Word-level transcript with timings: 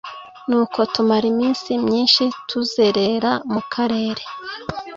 nuko 0.47 0.79
tumara 0.93 1.25
iminsi 1.33 1.69
myinshi 1.85 2.23
tuzerera 2.49 3.31
mu 3.53 3.61
karere 3.73 4.23